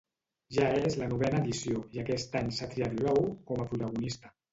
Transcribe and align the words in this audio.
Ja 0.55 0.69
és 0.85 0.95
la 1.01 1.09
novena 1.11 1.41
edició 1.43 1.83
i 1.97 2.01
aquest 2.03 2.39
any 2.39 2.49
s'ha 2.61 2.69
triat 2.75 2.97
l'ou 3.03 3.21
com 3.51 3.63
a 3.63 3.69
protagonista. 3.75 4.33